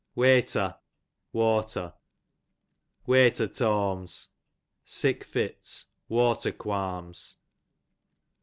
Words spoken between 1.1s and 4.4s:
water. Wetur tawms,